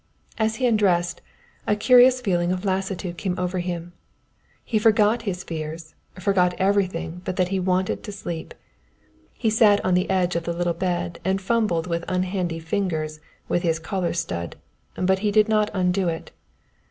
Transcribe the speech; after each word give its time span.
As 0.39 0.55
he 0.55 0.65
undressed, 0.65 1.21
a 1.67 1.75
curious 1.75 2.21
feeling 2.21 2.51
of 2.51 2.65
lassitude 2.65 3.17
came 3.19 3.37
over 3.37 3.59
him. 3.59 3.93
He 4.63 4.79
forgot 4.79 5.21
his 5.29 5.43
fears, 5.43 5.93
forgot 6.19 6.55
everything 6.57 7.21
but 7.23 7.35
that 7.35 7.49
he 7.49 7.59
wanted 7.59 8.01
to 8.03 8.11
sleep. 8.11 8.55
He 9.31 9.51
sat 9.51 9.79
on 9.85 9.93
the 9.93 10.09
edge 10.09 10.35
of 10.35 10.45
the 10.45 10.53
little 10.53 10.73
bed 10.73 11.19
and 11.23 11.39
fumbled 11.39 11.85
with 11.85 12.03
unhandy 12.07 12.57
fingers 12.59 13.19
with 13.47 13.61
his 13.61 13.77
collar 13.77 14.13
stud, 14.13 14.55
but 14.95 15.19
he 15.19 15.29
did 15.29 15.47
not 15.47 15.69
undo 15.71 16.07
it. 16.07 16.31